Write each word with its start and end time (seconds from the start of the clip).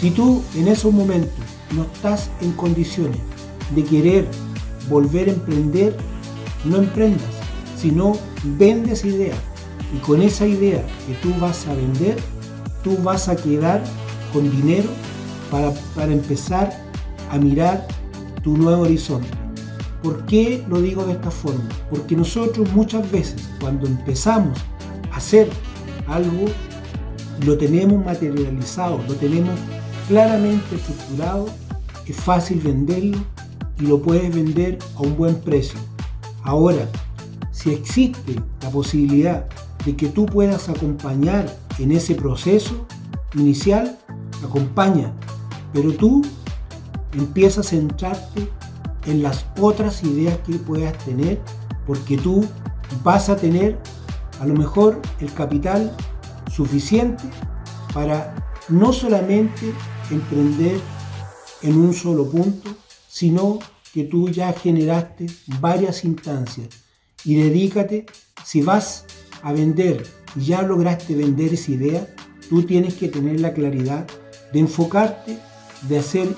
Si 0.00 0.10
tú 0.10 0.42
en 0.54 0.66
esos 0.66 0.94
momentos 0.94 1.34
no 1.76 1.82
estás 1.82 2.30
en 2.40 2.52
condiciones 2.52 3.18
de 3.74 3.84
querer 3.84 4.26
volver 4.88 5.28
a 5.28 5.32
emprender, 5.32 5.94
no 6.64 6.78
emprendas, 6.78 7.28
sino 7.76 8.14
vendes 8.58 9.04
idea. 9.04 9.34
Y 9.94 9.98
con 9.98 10.22
esa 10.22 10.46
idea 10.46 10.82
que 11.06 11.12
tú 11.20 11.34
vas 11.38 11.66
a 11.66 11.74
vender, 11.74 12.16
tú 12.82 12.96
vas 13.02 13.28
a 13.28 13.36
quedar 13.36 13.82
con 14.32 14.50
dinero 14.50 14.88
para, 15.50 15.70
para 15.94 16.12
empezar 16.12 16.72
a 17.30 17.36
mirar 17.36 17.86
tu 18.42 18.56
nuevo 18.56 18.84
horizonte. 18.84 19.28
¿Por 20.02 20.24
qué 20.24 20.64
lo 20.66 20.80
digo 20.80 21.04
de 21.04 21.12
esta 21.12 21.30
forma? 21.30 21.68
Porque 21.90 22.16
nosotros 22.16 22.72
muchas 22.72 23.10
veces 23.12 23.50
cuando 23.60 23.86
empezamos 23.86 24.58
a 25.12 25.18
hacer 25.18 25.50
algo, 26.06 26.46
lo 27.44 27.58
tenemos 27.58 28.02
materializado, 28.02 28.98
lo 29.06 29.14
tenemos 29.16 29.58
claramente 30.10 30.74
estructurado, 30.74 31.46
es 32.04 32.16
fácil 32.16 32.58
venderlo 32.58 33.18
y 33.78 33.86
lo 33.86 34.02
puedes 34.02 34.34
vender 34.34 34.76
a 34.96 35.02
un 35.02 35.16
buen 35.16 35.36
precio. 35.36 35.78
Ahora, 36.42 36.88
si 37.52 37.72
existe 37.72 38.34
la 38.60 38.70
posibilidad 38.70 39.46
de 39.84 39.94
que 39.94 40.08
tú 40.08 40.26
puedas 40.26 40.68
acompañar 40.68 41.46
en 41.78 41.92
ese 41.92 42.16
proceso 42.16 42.88
inicial, 43.36 43.96
acompaña, 44.44 45.12
pero 45.72 45.92
tú 45.92 46.22
empiezas 47.12 47.68
a 47.68 47.70
centrarte 47.70 48.48
en 49.06 49.22
las 49.22 49.46
otras 49.60 50.02
ideas 50.02 50.36
que 50.38 50.54
puedas 50.54 50.98
tener, 51.04 51.40
porque 51.86 52.18
tú 52.18 52.44
vas 53.04 53.28
a 53.28 53.36
tener 53.36 53.78
a 54.40 54.46
lo 54.46 54.54
mejor 54.54 55.00
el 55.20 55.32
capital 55.32 55.96
suficiente 56.50 57.22
para 57.94 58.34
no 58.68 58.92
solamente 58.92 59.72
emprender 60.10 60.80
en 61.62 61.76
un 61.76 61.94
solo 61.94 62.30
punto, 62.30 62.70
sino 63.08 63.58
que 63.92 64.04
tú 64.04 64.28
ya 64.28 64.52
generaste 64.52 65.26
varias 65.60 66.04
instancias 66.04 66.68
y 67.24 67.34
dedícate, 67.34 68.06
si 68.44 68.62
vas 68.62 69.04
a 69.42 69.52
vender 69.52 70.06
y 70.36 70.46
ya 70.46 70.62
lograste 70.62 71.14
vender 71.14 71.52
esa 71.52 71.72
idea, 71.72 72.14
tú 72.48 72.62
tienes 72.62 72.94
que 72.94 73.08
tener 73.08 73.40
la 73.40 73.52
claridad 73.52 74.06
de 74.52 74.60
enfocarte, 74.60 75.38
de 75.88 75.98
hacer 75.98 76.34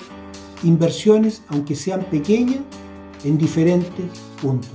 inversiones, 0.63 1.41
aunque 1.47 1.75
sean 1.75 2.03
pequeñas, 2.05 2.61
en 3.23 3.37
diferentes 3.37 4.05
puntos. 4.41 4.71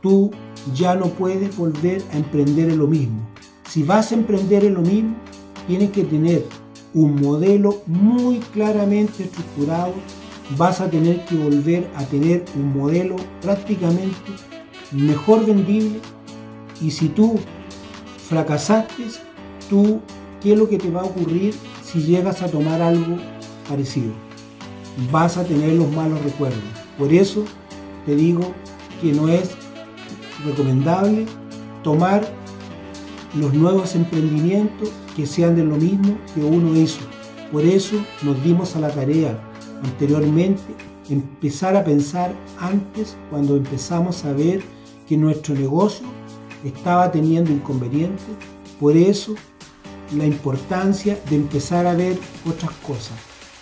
Tú 0.00 0.30
ya 0.74 0.94
no 0.94 1.06
puedes 1.06 1.56
volver 1.56 2.02
a 2.12 2.18
emprender 2.18 2.70
en 2.70 2.78
lo 2.78 2.86
mismo. 2.86 3.28
Si 3.68 3.82
vas 3.82 4.12
a 4.12 4.14
emprender 4.14 4.64
en 4.64 4.74
lo 4.74 4.82
mismo, 4.82 5.16
tienes 5.66 5.90
que 5.90 6.04
tener 6.04 6.44
un 6.94 7.20
modelo 7.20 7.82
muy 7.86 8.38
claramente 8.38 9.24
estructurado. 9.24 9.94
Vas 10.56 10.80
a 10.80 10.88
tener 10.88 11.24
que 11.24 11.36
volver 11.36 11.90
a 11.96 12.04
tener 12.04 12.44
un 12.54 12.76
modelo 12.78 13.16
prácticamente 13.42 14.32
mejor 14.92 15.44
vendible. 15.44 16.00
Y 16.80 16.90
si 16.90 17.08
tú 17.08 17.40
fracasaste, 18.28 19.04
tú, 19.68 20.00
¿qué 20.40 20.52
es 20.52 20.58
lo 20.58 20.68
que 20.68 20.78
te 20.78 20.90
va 20.90 21.00
a 21.00 21.04
ocurrir 21.04 21.54
si 21.82 22.02
llegas 22.02 22.42
a 22.42 22.48
tomar 22.48 22.80
algo 22.80 23.16
parecido? 23.68 24.12
Vas 25.10 25.36
a 25.36 25.44
tener 25.44 25.72
los 25.72 25.90
malos 25.90 26.22
recuerdos. 26.22 26.62
Por 26.98 27.12
eso 27.12 27.44
te 28.06 28.14
digo 28.14 28.52
que 29.00 29.12
no 29.12 29.28
es 29.28 29.50
recomendable 30.44 31.26
tomar 31.82 32.24
los 33.34 33.52
nuevos 33.52 33.94
emprendimientos 33.96 34.90
que 35.14 35.26
sean 35.26 35.56
de 35.56 35.64
lo 35.64 35.76
mismo 35.76 36.16
que 36.34 36.42
uno 36.42 36.76
hizo. 36.76 37.00
Por 37.52 37.64
eso 37.64 37.96
nos 38.22 38.42
dimos 38.42 38.74
a 38.76 38.80
la 38.80 38.90
tarea 38.90 39.38
anteriormente 39.82 40.62
empezar 41.08 41.76
a 41.76 41.84
pensar 41.84 42.34
antes 42.58 43.16
cuando 43.30 43.56
empezamos 43.56 44.24
a 44.24 44.32
ver 44.32 44.62
que 45.06 45.16
nuestro 45.16 45.54
negocio 45.54 46.06
estaba 46.64 47.12
teniendo 47.12 47.52
inconvenientes. 47.52 48.26
Por 48.80 48.96
eso 48.96 49.34
la 50.16 50.26
importancia 50.26 51.18
de 51.28 51.36
empezar 51.36 51.86
a 51.86 51.94
ver 51.94 52.18
otras 52.46 52.72
cosas. 52.86 53.12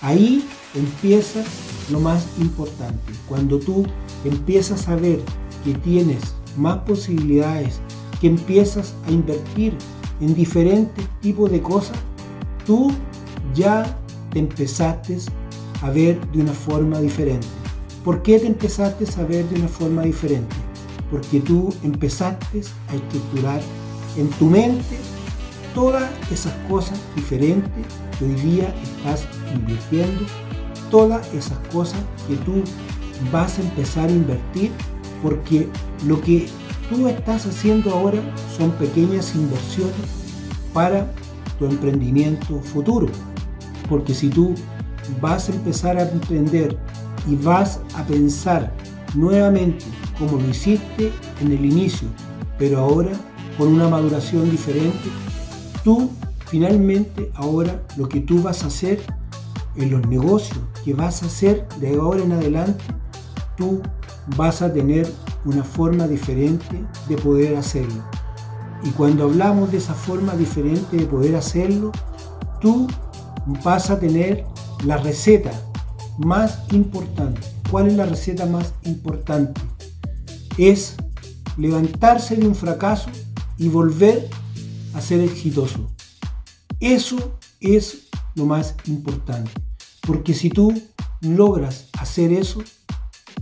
Ahí 0.01 0.45
empieza 0.75 1.43
lo 1.91 2.01
más 2.01 2.27
importante. 2.41 3.13
Cuando 3.29 3.59
tú 3.59 3.85
empiezas 4.25 4.89
a 4.89 4.97
ver 4.97 5.21
que 5.65 5.75
tienes 5.75 6.35
más 6.57 6.79
posibilidades, 6.79 7.81
que 8.21 8.29
empiezas 8.29 8.95
a 9.07 9.11
invertir 9.11 9.75
en 10.23 10.35
diferentes 10.35 11.05
tipos 11.21 11.51
de 11.51 11.61
cosas, 11.61 11.99
tú 12.65 12.93
ya 13.55 13.99
te 14.33 14.39
empezaste 14.39 15.19
a 15.83 15.91
ver 15.91 16.19
de 16.31 16.43
una 16.43 16.53
forma 16.53 17.01
diferente. 17.01 17.47
¿Por 18.05 18.23
qué 18.23 18.39
te 18.39 18.47
empezaste 18.47 19.05
a 19.21 19.25
ver 19.25 19.45
de 19.49 19.57
una 19.57 19.69
forma 19.69 20.03
diferente? 20.03 20.55
Porque 21.11 21.41
tú 21.41 21.75
empezaste 21.83 22.63
a 22.89 22.95
estructurar 22.95 23.61
en 24.17 24.29
tu 24.31 24.47
mente 24.47 24.97
todas 25.75 26.09
esas 26.31 26.53
cosas 26.69 26.99
diferentes 27.17 27.85
que 28.19 28.25
hoy 28.25 28.35
día 28.35 28.75
estás 28.83 29.27
invirtiendo, 29.53 30.25
todas 30.91 31.27
esas 31.35 31.59
cosas 31.73 32.01
que 32.29 32.37
tú 32.37 32.63
vas 33.33 33.59
a 33.59 33.63
empezar 33.63 34.09
a 34.09 34.13
invertir, 34.13 34.71
porque 35.21 35.69
lo 36.07 36.21
que 36.21 36.47
tú 36.93 37.09
estás 37.09 37.47
haciendo 37.47 37.91
ahora 37.91 38.19
son 38.57 38.71
pequeñas 38.73 39.35
inversiones 39.35 39.95
para 40.73 41.11
tu 41.59 41.67
emprendimiento 41.67 42.61
futuro. 42.61 43.09
Porque 43.89 44.15
si 44.15 44.29
tú 44.29 44.55
vas 45.21 45.49
a 45.49 45.53
empezar 45.53 45.97
a 45.97 46.09
emprender 46.09 46.77
y 47.27 47.37
vas 47.37 47.81
a 47.97 48.05
pensar 48.05 48.73
nuevamente 49.15 49.85
como 50.19 50.41
lo 50.41 50.49
hiciste 50.49 51.13
en 51.41 51.53
el 51.53 51.65
inicio, 51.65 52.09
pero 52.59 52.79
ahora 52.79 53.13
con 53.57 53.69
una 53.69 53.89
maduración 53.89 54.51
diferente, 54.51 55.09
tú 55.85 56.11
finalmente 56.47 57.31
ahora 57.35 57.83
lo 57.97 58.09
que 58.09 58.21
tú 58.21 58.43
vas 58.43 58.65
a 58.65 58.67
hacer 58.67 59.01
en 59.77 59.91
los 59.91 60.07
negocios 60.07 60.59
que 60.85 60.93
vas 60.93 61.23
a 61.23 61.27
hacer 61.27 61.67
de 61.81 61.97
ahora 61.97 62.23
en 62.23 62.33
adelante, 62.33 62.85
tú 63.57 63.81
vas 64.37 64.63
a 64.63 64.73
tener 64.73 65.11
una 65.45 65.65
forma 65.65 66.07
diferente 66.07 66.85
de 67.09 67.17
poder 67.17 67.57
hacerlo. 67.57 68.03
Y 68.85 68.91
cuando 68.91 69.25
hablamos 69.25 69.71
de 69.71 69.79
esa 69.79 69.95
forma 69.95 70.35
diferente 70.35 70.97
de 70.97 71.07
poder 71.07 71.37
hacerlo, 71.37 71.93
tú 72.61 72.89
vas 73.65 73.91
a 73.91 73.99
tener 73.99 74.45
la 74.85 74.97
receta 74.97 75.53
más 76.19 76.61
importante. 76.73 77.41
¿Cuál 77.71 77.89
es 77.89 77.95
la 77.95 78.07
receta 78.07 78.47
más 78.47 78.75
importante? 78.85 79.61
Es 80.59 80.97
levantarse 81.57 82.37
de 82.37 82.47
un 82.47 82.55
fracaso 82.55 83.11
y 83.57 83.69
volver 83.69 84.29
a 84.95 85.01
ser 85.01 85.21
exitoso. 85.21 85.91
Eso 86.81 87.39
es 87.61 88.09
lo 88.35 88.47
más 88.47 88.75
importante. 88.87 89.51
Porque 90.07 90.35
si 90.35 90.51
tú 90.51 90.73
logras 91.21 91.89
hacer 91.99 92.33
eso, 92.33 92.63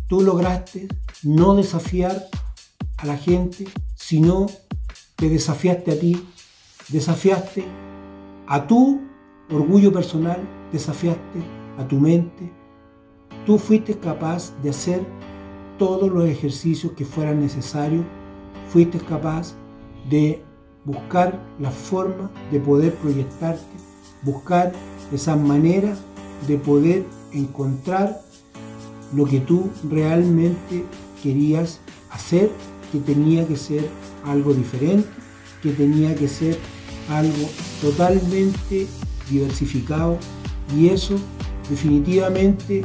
tú 0.07 0.21
lograste 0.21 0.89
no 1.23 1.55
desafiar 1.55 2.29
a 2.99 3.07
la 3.07 3.17
gente, 3.17 3.67
sino 3.95 4.47
te 5.17 5.29
desafiaste 5.29 5.93
a 5.93 5.99
ti, 5.99 6.27
desafiaste 6.89 7.65
a 8.47 8.67
tu 8.67 9.01
orgullo 9.51 9.93
personal, 9.93 10.41
desafiaste 10.73 11.41
a 11.79 11.87
tu 11.87 11.97
mente. 11.97 12.51
Tú 13.47 13.59
fuiste 13.59 13.99
capaz 13.99 14.53
de 14.63 14.71
hacer 14.71 15.07
todos 15.79 16.11
los 16.11 16.29
ejercicios 16.29 16.93
que 16.93 17.05
fueran 17.05 17.41
necesarios, 17.41 18.05
fuiste 18.71 18.99
capaz 18.99 19.55
de 20.09 20.43
buscar 20.85 21.39
la 21.59 21.71
forma 21.71 22.31
de 22.51 22.61
poder 22.61 22.95
proyectarte, 22.97 23.77
buscar 24.23 24.73
esa 25.13 25.37
manera 25.37 25.95
de 26.47 26.57
poder 26.57 27.05
encontrar 27.33 28.21
lo 29.15 29.25
que 29.25 29.41
tú 29.41 29.71
realmente 29.89 30.85
querías 31.23 31.81
hacer, 32.11 32.51
que 32.93 32.99
tenía 32.99 33.47
que 33.47 33.57
ser 33.57 33.89
algo 34.25 34.53
diferente, 34.53 35.09
que 35.63 35.73
tenía 35.73 36.15
que 36.15 36.29
ser 36.29 36.59
algo 37.09 37.49
totalmente 37.81 38.87
diversificado 39.31 40.19
y 40.77 40.89
eso 40.89 41.17
definitivamente 41.69 42.85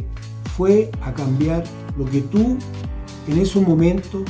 fue 0.56 0.92
a 1.02 1.14
cambiar 1.14 1.64
lo 1.98 2.06
que 2.06 2.22
tú 2.22 2.58
en 3.28 3.40
ese 3.40 3.60
momento 3.60 4.24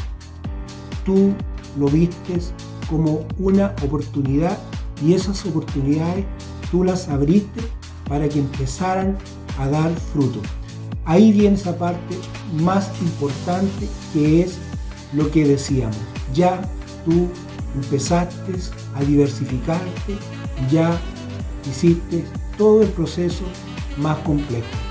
tú 1.06 1.34
lo 1.78 1.88
vistes 1.88 2.54
como 2.90 3.26
una 3.38 3.76
oportunidad 3.84 4.58
y 5.04 5.14
esas 5.14 5.46
oportunidades 5.46 6.26
tú 6.72 6.84
las 6.84 7.10
abriste 7.10 7.62
para 8.08 8.30
que 8.30 8.40
empezaran 8.40 9.18
a 9.58 9.68
dar 9.68 9.92
fruto. 10.14 10.40
Ahí 11.06 11.32
viene 11.32 11.56
esa 11.56 11.78
parte 11.78 12.18
más 12.54 12.90
importante 13.02 13.88
que 14.12 14.42
es 14.42 14.58
lo 15.14 15.30
que 15.30 15.46
decíamos. 15.46 15.98
Ya 16.34 16.62
tú 17.06 17.30
empezaste 17.76 18.54
a 18.96 19.04
diversificarte, 19.04 20.18
ya 20.72 21.00
hiciste 21.70 22.26
todo 22.58 22.82
el 22.82 22.90
proceso 22.90 23.44
más 23.98 24.18
complejo. 24.20 24.85